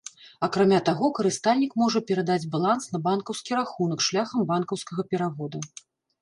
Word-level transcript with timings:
Акрамя 0.45 0.77
таго, 0.87 1.09
карыстальнік 1.17 1.75
можа 1.81 2.01
перадаць 2.11 2.47
баланс 2.55 2.87
на 2.95 3.01
банкаўскі 3.09 3.51
рахунак 3.61 3.99
шляхам 4.07 4.41
банкаўскага 4.55 5.01
перавода. 5.15 5.63